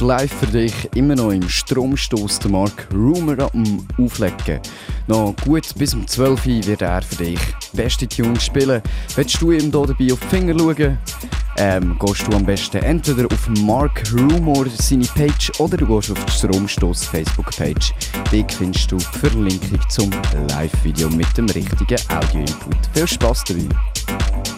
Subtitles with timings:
[0.00, 4.60] live für dich immer noch im Stromstoß der Mark Rumor am Auflegen.
[5.06, 7.40] Noch gut bis um 12 Uhr wird er für dich
[7.72, 8.82] beste Tunes spielen.
[9.14, 10.98] Willst du ihm hier dabei auf die Finger schauen?
[11.56, 16.24] Ähm, gehst du am besten entweder auf Mark Rumor seine Page oder du gehst auf
[16.24, 17.92] die Stromstoß Facebook-Page.
[18.32, 20.10] Dort findest du die Verlinkung zum
[20.48, 22.76] Live-Video mit dem richtigen Audio-Input.
[22.94, 24.53] Viel Spaß dabei!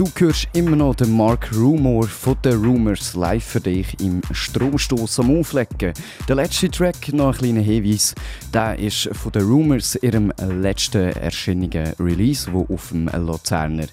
[0.00, 5.20] Du hörst immer noch den Mark Rumor von den Rumors live für dich im Stromstoß
[5.20, 5.92] am Auflecken.
[6.26, 8.14] Der letzte Track, noch ein kleiner Hinweis,
[8.50, 13.88] der ist von den Rumors ihrem letzten erschienenen Release, wo auf dem Luzerner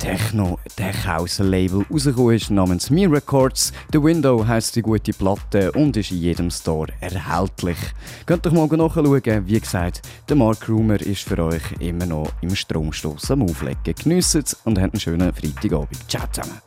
[0.00, 3.70] Techno Tech House Label rausgekommen ist, namens Me Records.
[3.92, 7.76] The Window heisst die gute Platte und ist in jedem Store erhältlich.
[8.24, 9.46] Könnt euch mal nachschauen.
[9.46, 13.94] Wie gesagt, der Mark Rumer ist für euch immer noch im Stromstoß am Auflegen.
[13.94, 16.08] Geniessen und habt einen schönen Freitagabend.
[16.08, 16.60] Ciao zusammen.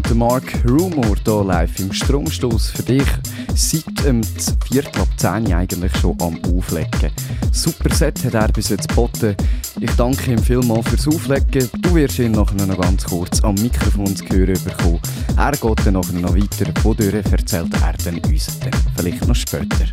[0.00, 3.06] Noch den Mark Rumor hier live im Stromstoß für dich.
[3.54, 4.22] Seit dem
[4.66, 7.10] Viertel ab 10 eigentlich schon am Auflegen.
[7.52, 9.36] Super Set hat er bis jetzt geboten.
[9.80, 11.68] Ich danke ihm vielmals fürs Auflegen.
[11.80, 15.00] Du wirst ihn nachher noch ganz kurz am Mikrofon zu hören bekommen.
[15.36, 16.72] Er geht dann nachher noch weiter.
[16.82, 19.86] Wodurch erzählt er dann uns dann vielleicht noch später.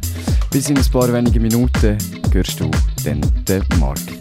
[0.51, 1.97] Bis in ein paar wenige Minuten
[2.31, 2.69] hörst du
[3.03, 4.16] dann den Mark